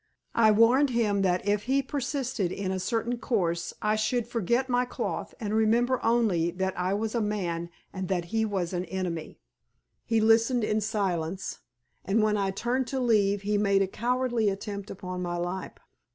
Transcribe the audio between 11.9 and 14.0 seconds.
and when I turned to leave he made a